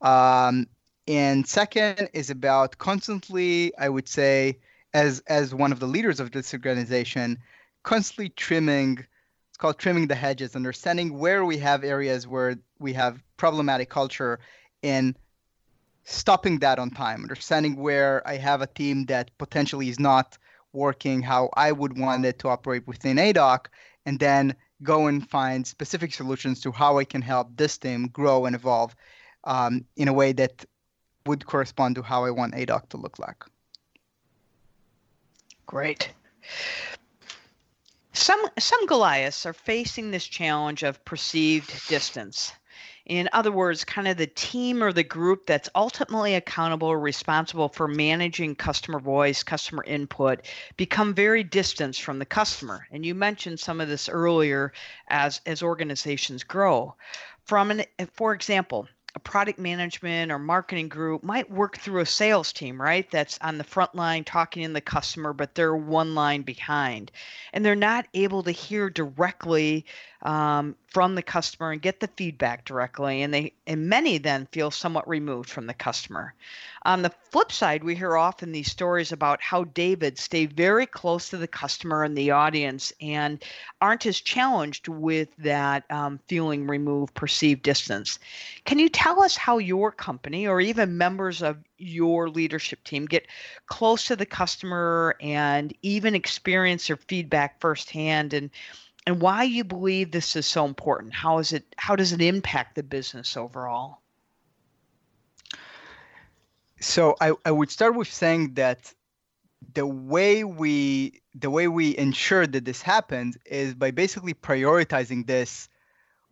[0.00, 0.66] Um,
[1.06, 4.58] and second is about constantly, I would say,
[4.94, 7.38] as as one of the leaders of this organization,
[7.82, 9.04] constantly trimming.
[9.64, 14.38] Called trimming the hedges, understanding where we have areas where we have problematic culture,
[14.82, 15.16] and
[16.02, 20.36] stopping that on time, understanding where I have a team that potentially is not
[20.74, 23.68] working how I would want it to operate within Aidoc,
[24.04, 28.44] and then go and find specific solutions to how I can help this team grow
[28.44, 28.94] and evolve
[29.44, 30.66] um, in a way that
[31.24, 33.42] would correspond to how I want Aidoc to look like.
[35.64, 36.12] Great.
[38.16, 42.52] Some some Goliaths are facing this challenge of perceived distance.
[43.06, 47.68] In other words, kind of the team or the group that's ultimately accountable or responsible
[47.68, 50.46] for managing customer voice, customer input,
[50.76, 52.86] become very distant from the customer.
[52.92, 54.72] And you mentioned some of this earlier
[55.08, 56.94] as, as organizations grow.
[57.44, 62.52] From an, for example, a product management or marketing group might work through a sales
[62.52, 63.08] team, right?
[63.10, 67.12] That's on the front line talking to the customer, but they're one line behind.
[67.52, 69.86] And they're not able to hear directly
[70.24, 73.22] um, from the customer and get the feedback directly.
[73.22, 76.34] And they and many then feel somewhat removed from the customer.
[76.86, 81.30] On the flip side, we hear often these stories about how David stay very close
[81.30, 83.42] to the customer and the audience and
[83.80, 88.18] aren't as challenged with that um, feeling removed, perceived distance.
[88.64, 93.26] Can you tell us how your company or even members of your leadership team get
[93.66, 98.50] close to the customer and even experience their feedback firsthand and
[99.06, 101.12] and why you believe this is so important?
[101.12, 103.98] How is it how does it impact the business overall?
[106.80, 108.92] So I, I would start with saying that
[109.74, 115.68] the way we the way we ensure that this happens is by basically prioritizing this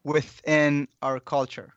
[0.05, 1.75] within our culture.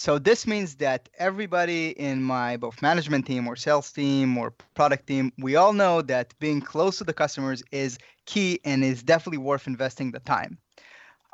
[0.00, 5.06] So this means that everybody in my both management team or sales team or product
[5.06, 9.44] team, we all know that being close to the customers is key and is definitely
[9.44, 10.56] worth investing the time.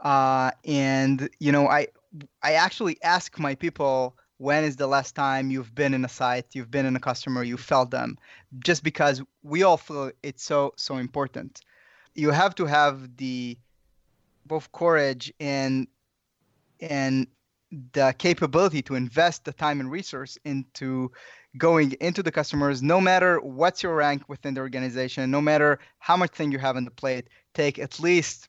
[0.02, 1.86] Uh, and you know, I
[2.42, 6.46] I actually ask my people when is the last time you've been in a site
[6.52, 8.18] you've been in a customer you felt them
[8.58, 11.60] just because we all feel it's so so important
[12.14, 13.56] you have to have the
[14.44, 15.86] both courage and
[16.80, 17.26] and
[17.92, 21.10] the capability to invest the time and resource into
[21.58, 26.16] going into the customers no matter what's your rank within the organization no matter how
[26.16, 28.48] much thing you have on the plate take at least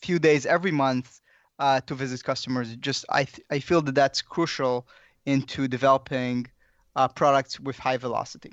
[0.00, 1.20] few days every month
[1.58, 4.86] uh, to visit customers just i th- i feel that that's crucial
[5.26, 6.46] into developing
[6.96, 8.52] uh, products with high velocity.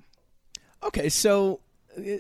[0.84, 1.62] Okay, so
[1.98, 2.18] Uh,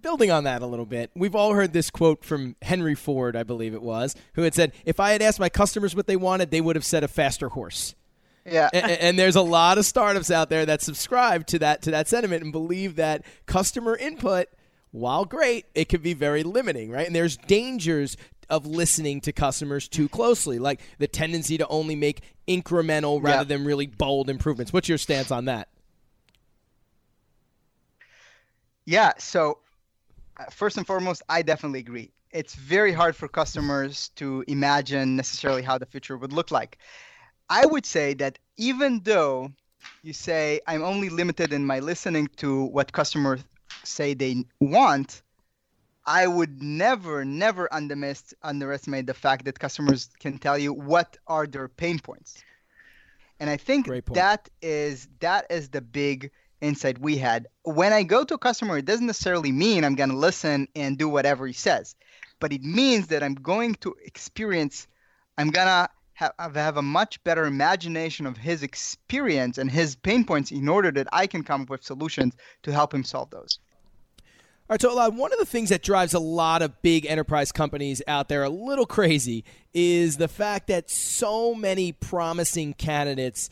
[0.00, 3.42] building on that a little bit, we've all heard this quote from Henry Ford, I
[3.42, 6.50] believe it was, who had said, If I had asked my customers what they wanted,
[6.50, 7.94] they would have said a faster horse.
[8.44, 8.70] Yeah.
[8.72, 12.06] and, and, there's a lot of startups out there that subscribe to that to that
[12.06, 14.46] sentiment and believe that customer input,
[14.92, 17.06] while great, it can be very limiting, right?
[17.06, 18.16] And there's dangers
[18.48, 23.56] of listening to customers too closely, like the tendency to only make incremental rather yeah.
[23.58, 24.72] than really bold improvements.
[24.72, 25.68] What's your stance on that?
[28.86, 29.58] Yeah, so
[30.38, 32.12] uh, first and foremost, I definitely agree.
[32.30, 36.78] It's very hard for customers to imagine necessarily how the future would look like.
[37.50, 39.52] I would say that even though
[40.02, 43.40] you say I'm only limited in my listening to what customers
[43.84, 45.22] say they want,
[46.04, 51.68] I would never, never underestimate the fact that customers can tell you what are their
[51.68, 52.44] pain points.
[53.40, 57.46] And I think that is that is the big insight we had.
[57.62, 60.98] When I go to a customer, it doesn't necessarily mean I'm going to listen and
[60.98, 61.94] do whatever he says,
[62.40, 64.86] but it means that I'm going to experience,
[65.38, 70.24] I'm going to have, have a much better imagination of his experience and his pain
[70.24, 73.58] points in order that I can come up with solutions to help him solve those.
[74.68, 78.02] All right, so one of the things that drives a lot of big enterprise companies
[78.08, 83.48] out there a little crazy is the fact that so many promising candidates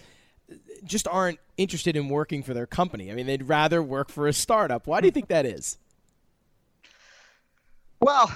[0.84, 3.10] just aren't interested in working for their company.
[3.10, 4.86] I mean, they'd rather work for a startup.
[4.86, 5.78] Why do you think that is?
[8.00, 8.30] Well,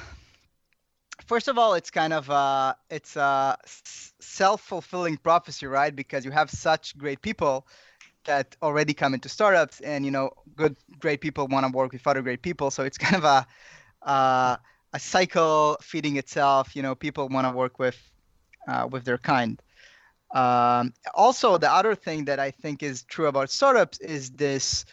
[1.27, 5.95] first of all, it's kind of uh, it's a self-fulfilling prophecy, right?
[5.95, 7.67] Because you have such great people
[8.25, 12.07] that already come into startups and you know good great people want to work with
[12.07, 13.47] other great people so it's kind of a
[14.03, 14.57] uh,
[14.93, 17.99] a cycle feeding itself you know people want to work with
[18.69, 19.63] uh, with their kind
[20.35, 24.85] um, also the other thing that i think is true about startups is this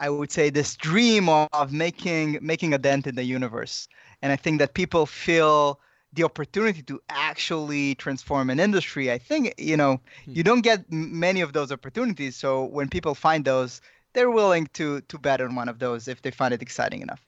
[0.00, 3.88] i would say this dream of making making a dent in the universe.
[4.22, 5.80] And i think that people feel
[6.14, 9.10] the opportunity to actually transform an industry.
[9.10, 10.32] I think you know hmm.
[10.32, 12.36] you don't get many of those opportunities.
[12.36, 13.80] So when people find those
[14.12, 17.24] they're willing to to bet on one of those if they find it exciting enough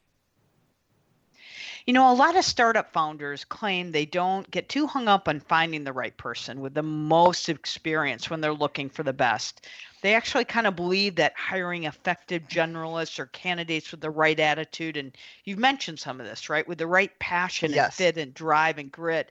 [1.87, 5.38] you know, a lot of startup founders claim they don't get too hung up on
[5.38, 9.67] finding the right person with the most experience when they're looking for the best.
[10.02, 14.96] They actually kind of believe that hiring effective generalists or candidates with the right attitude,
[14.96, 16.67] and you've mentioned some of this, right?
[16.67, 17.87] With the right passion yes.
[17.87, 19.31] and fit and drive and grit,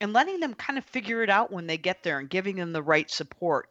[0.00, 2.72] and letting them kind of figure it out when they get there and giving them
[2.72, 3.68] the right support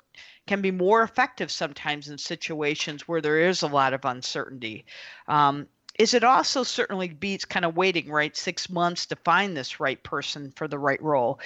[0.47, 4.85] can be more effective sometimes in situations where there is a lot of uncertainty.
[5.27, 5.67] Um,
[5.99, 10.01] is it also certainly beats kind of waiting right six months to find this right
[10.03, 11.39] person for the right role.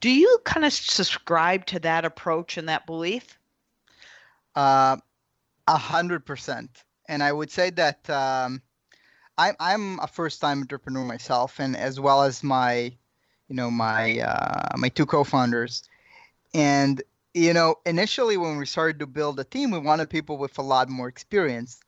[0.00, 3.38] Do you kind of subscribe to that approach and that belief?
[4.54, 4.98] Uh,
[5.66, 6.84] a hundred percent.
[7.08, 8.62] And i would say that um,
[9.36, 12.92] I'm, I'm a first time entrepreneur myself and as well as my
[13.48, 15.82] you know my uh, my two co-founders.
[16.54, 17.02] And
[17.34, 20.62] you know, initially when we started to build a team, we wanted people with a
[20.62, 21.80] lot more experience,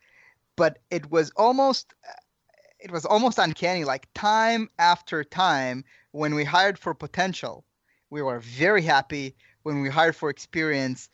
[0.57, 1.95] but it was almost
[2.81, 3.85] it was almost uncanny.
[3.85, 7.65] Like time after time, when we hired for potential,
[8.11, 9.35] we were very happy.
[9.63, 11.09] When we hired for experience,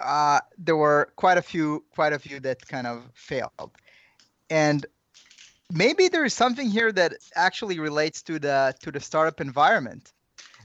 [0.00, 3.72] uh, there were quite a few quite a few that kind of failed,
[4.50, 4.84] and
[5.72, 10.12] maybe there is something here that actually relates to the to the startup environment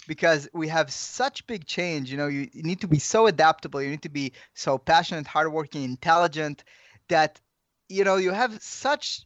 [0.07, 3.81] because we have such big change you know you, you, need to be so adaptable
[3.81, 6.63] you need to be so passionate hardworking intelligent
[7.07, 7.39] that
[7.93, 9.25] you know you have such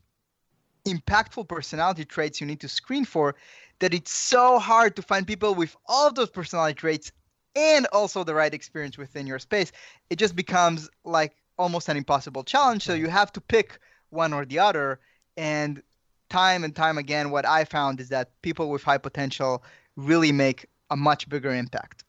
[0.86, 3.36] impactful personality traits you need to screen for
[3.80, 7.12] that it's so hard to find people with all of those personality traits
[7.58, 9.72] and also the right experience within your space.
[10.10, 12.84] It just becomes like almost an impossible challenge.
[12.84, 13.80] So you have to pick
[14.12, 15.00] one or the other.
[15.36, 15.82] And
[16.30, 19.64] time and time again, what I found is that people with high potential
[19.96, 22.04] really make a much bigger impact.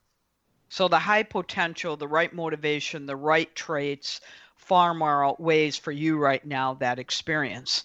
[0.68, 4.20] So the high potential, the right motivation, the right traits
[4.69, 7.85] far more outweighs for you right now that experience.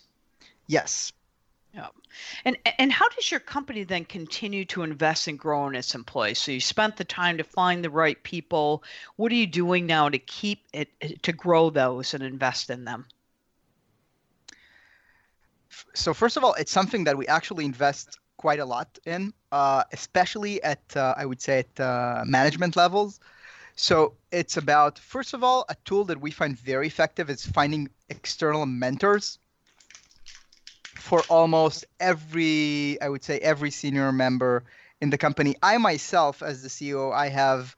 [0.67, 1.11] Yes.
[1.73, 1.87] Yeah.
[2.45, 6.37] And and how does your company then continue to invest and grow in its employees?
[6.37, 8.83] So you spent the time to find the right people.
[9.15, 13.07] What are you doing now to keep it to grow those and invest in them?
[15.93, 19.83] so first of all, it's something that we actually invest quite a lot in, uh,
[19.91, 23.19] especially at uh, I would say at uh, management levels.
[23.75, 27.89] So it's about first of all a tool that we find very effective is finding
[28.09, 29.39] external mentors
[30.95, 34.63] for almost every I would say every senior member
[35.01, 35.55] in the company.
[35.61, 37.75] I myself, as the CEO, I have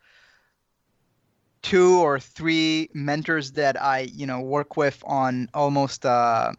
[1.62, 6.52] two or three mentors that I you know work with on almost uh,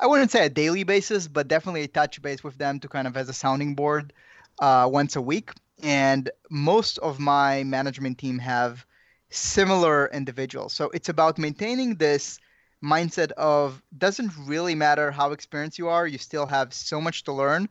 [0.00, 3.06] I wouldn't say a daily basis, but definitely a touch base with them to kind
[3.06, 4.12] of as a sounding board
[4.58, 5.52] uh, once a week.
[5.82, 8.86] And most of my management team have
[9.30, 10.72] similar individuals.
[10.72, 12.38] So it's about maintaining this
[12.82, 17.32] mindset of doesn't really matter how experienced you are, you still have so much to
[17.32, 17.68] learn.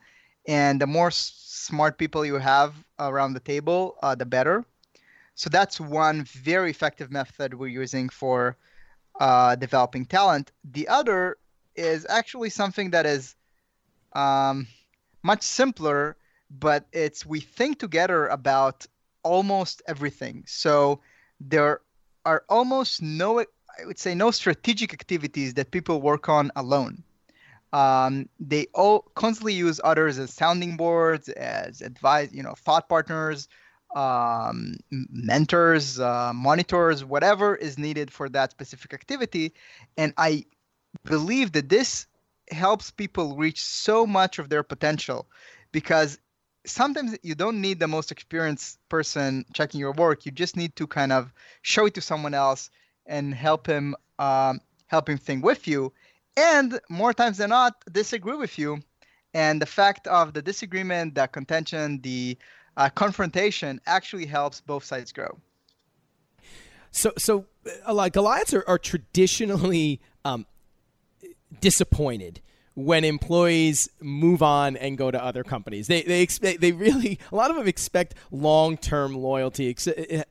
[0.48, 4.66] And the more s- smart people you have around the table, uh, the better.
[5.36, 8.58] So that's one very effective method we're using for
[9.20, 10.52] uh, developing talent.
[10.64, 11.38] The other
[11.76, 13.36] is actually something that is
[14.14, 14.68] um,
[15.24, 16.18] much simpler,
[16.50, 18.86] but it's we think together about
[19.24, 20.44] almost everything.
[20.48, 21.02] So
[21.40, 21.82] there
[22.26, 27.04] are almost no, I would say, no strategic activities that people work on alone.
[27.74, 33.50] Um, they all constantly use others as sounding boards, as advice, you know, thought partners,
[33.96, 39.54] um, mentors, uh, monitors, whatever is needed for that specific activity.
[39.98, 40.46] And I
[41.04, 42.08] believe that this
[42.52, 45.28] helps people reach so much of their potential
[45.72, 46.18] because
[46.68, 50.26] sometimes you don't need the most experienced person checking your work.
[50.26, 52.70] You just need to kind of show it to someone else
[53.06, 55.94] and help him um, help him think with you.
[56.36, 58.80] And more times than not disagree with you.
[59.34, 62.38] And the fact of the disagreement the contention the
[62.76, 65.40] uh, confrontation actually helps both sides grow.
[66.92, 67.46] So so
[67.88, 70.46] uh, like goliaths are, are traditionally um,
[71.60, 72.42] disappointed
[72.78, 75.88] when employees move on and go to other companies.
[75.88, 79.76] They they expect they really a lot of them expect long term loyalty.
[79.88, 80.24] Eh, eh,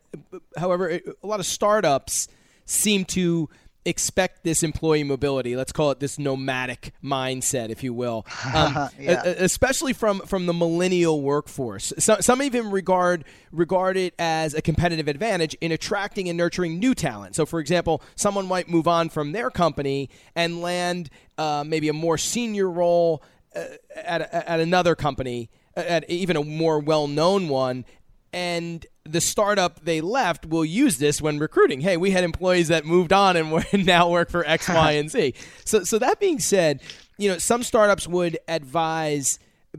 [0.57, 2.29] however, a lot of startups
[2.65, 3.51] seem to
[3.87, 5.57] expect this employee mobility.
[5.57, 9.23] Let's call it this nomadic mindset, if you will, um, yeah.
[9.25, 11.93] especially from from the millennial workforce.
[11.99, 16.95] So, some even regard regard it as a competitive advantage in attracting and nurturing new
[16.95, 17.37] talent.
[17.37, 21.09] So, for example, someone might move on from their company and land
[21.39, 23.23] uh, maybe a more senior role
[23.55, 23.65] uh,
[23.95, 25.49] at at another company.
[25.77, 27.85] At even a more well known one,
[28.33, 31.81] and the startup they left will use this when recruiting.
[31.81, 35.35] Hey, we had employees that moved on and now work for X, Y, and Z.
[35.65, 36.81] So, so that being said,
[37.19, 39.39] you know, some startups would advise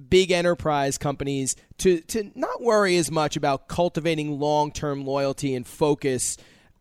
[0.10, 6.38] big enterprise companies to to not worry as much about cultivating long-term loyalty and focus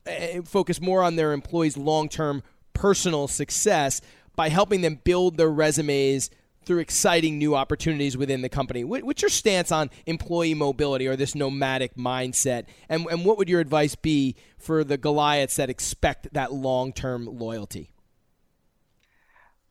[0.06, 2.42] uh, focus more on their employees' long-term
[2.72, 4.00] personal success
[4.34, 6.30] by helping them build their resumes
[6.66, 8.82] through exciting new opportunities within the company.
[8.82, 12.66] What's your stance on employee mobility or this nomadic mindset?
[12.88, 17.26] And, and what would your advice be for the Goliaths that expect that long term
[17.26, 17.90] loyalty?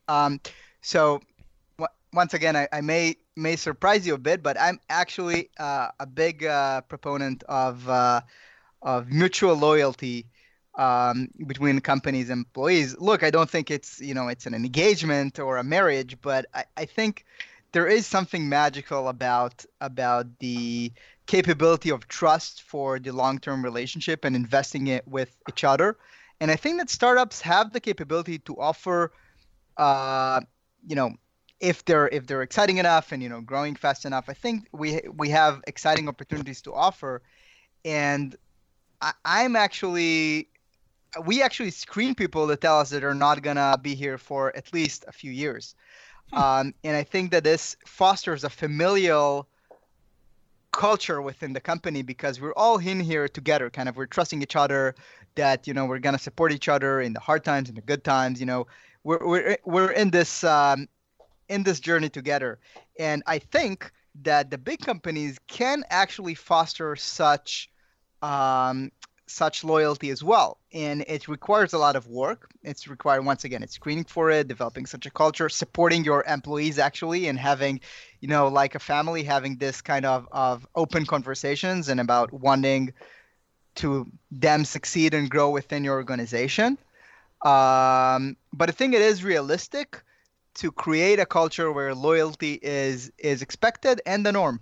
[0.08, 0.40] Um,
[0.80, 1.20] so,
[1.78, 5.88] w- once again, I, I, may may surprise you a bit, but I'm actually uh,
[6.00, 8.20] a big uh, proponent of uh,
[8.82, 10.26] of mutual loyalty
[10.76, 12.96] um, between companies and employees.
[12.98, 16.64] Look, I don't think it's you know it's an engagement or a marriage, but I,
[16.76, 17.24] I think
[17.72, 20.92] there is something magical about about the
[21.26, 25.96] capability of trust for the long-term relationship and investing it with each other.
[26.40, 29.12] And I think that startups have the capability to offer,
[29.76, 30.40] uh,
[30.86, 31.16] you know,
[31.58, 35.00] if they're if they're exciting enough and you know growing fast enough, I think we
[35.14, 37.22] we have exciting opportunities to offer.
[37.84, 38.36] And
[39.00, 40.48] I, I'm actually
[41.24, 44.72] we actually screen people that tell us that they're not gonna be here for at
[44.72, 45.74] least a few years.
[46.32, 46.38] Hmm.
[46.38, 49.48] Um, and I think that this fosters a familial
[50.76, 54.56] culture within the company because we're all in here together kind of we're trusting each
[54.56, 54.94] other
[55.34, 57.82] that you know we're going to support each other in the hard times and the
[57.82, 58.66] good times you know
[59.02, 60.86] we're we're, we're in this um,
[61.48, 62.58] in this journey together
[62.98, 63.90] and i think
[64.22, 67.70] that the big companies can actually foster such
[68.20, 68.92] um,
[69.26, 70.58] such loyalty as well.
[70.72, 72.48] And it requires a lot of work.
[72.62, 76.78] It's required, once again, it's screening for it, developing such a culture, supporting your employees
[76.78, 77.80] actually, and having,
[78.20, 82.92] you know, like a family, having this kind of, of open conversations and about wanting
[83.76, 86.78] to them succeed and grow within your organization.
[87.44, 90.02] Um, but I think it is realistic
[90.54, 94.60] to create a culture where loyalty is is expected and the norm.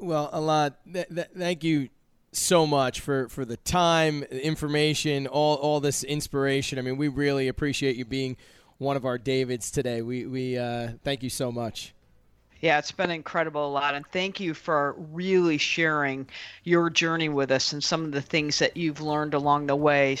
[0.00, 1.88] Well, Elad, th- th- thank you
[2.32, 6.78] so much for, for the time, information, all, all this inspiration.
[6.78, 8.36] I mean, we really appreciate you being
[8.78, 10.02] one of our Davids today.
[10.02, 11.94] We, we uh, thank you so much.
[12.60, 16.28] Yeah, it's been incredible, Elad, and thank you for really sharing
[16.64, 20.16] your journey with us and some of the things that you've learned along the way.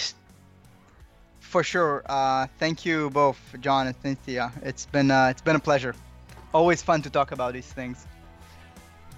[1.40, 2.04] For sure.
[2.06, 4.52] Uh, thank you both, John and Cynthia.
[4.62, 5.94] It's been uh, it's been a pleasure.
[6.54, 8.06] Always fun to talk about these things.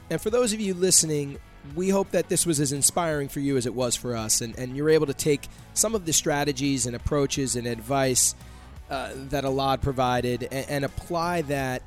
[0.08, 1.38] And for those of you listening,
[1.74, 4.58] we hope that this was as inspiring for you as it was for us, and,
[4.58, 8.34] and you're able to take some of the strategies and approaches and advice
[8.90, 11.82] uh, that Elad provided and, and apply that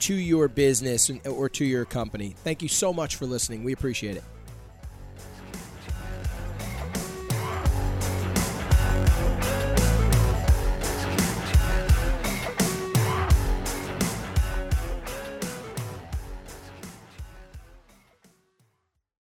[0.00, 2.34] to your business or to your company.
[2.42, 3.64] Thank you so much for listening.
[3.64, 4.24] We appreciate it.